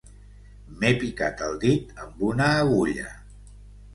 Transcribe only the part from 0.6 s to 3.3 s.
M'he picat el dit amb una agulla.